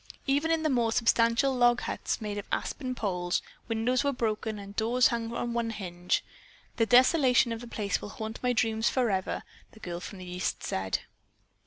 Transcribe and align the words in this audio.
Even 0.25 0.49
in 0.49 0.63
the 0.63 0.69
more 0.71 0.91
substantial 0.91 1.53
log 1.53 1.81
huts, 1.81 2.19
made 2.19 2.39
of 2.39 2.47
aspen 2.51 2.95
poles, 2.95 3.39
windows 3.67 4.03
were 4.03 4.11
broken 4.11 4.57
and 4.57 4.75
doors 4.75 5.09
hung 5.09 5.31
on 5.31 5.53
one 5.53 5.69
hinge. 5.69 6.23
"The 6.77 6.87
desolation 6.87 7.51
of 7.51 7.61
the 7.61 7.67
place 7.67 8.01
will 8.01 8.09
haunt 8.09 8.41
my 8.41 8.51
dreams 8.51 8.89
forever," 8.89 9.43
the 9.73 9.79
girl 9.79 9.99
from 9.99 10.17
the 10.17 10.25
East 10.25 10.63
said. 10.63 11.01